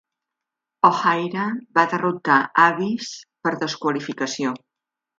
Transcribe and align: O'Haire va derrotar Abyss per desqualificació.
O'Haire 0.89 1.43
va 1.79 1.85
derrotar 1.93 2.39
Abyss 2.65 3.15
per 3.45 3.55
desqualificació. 3.67 4.61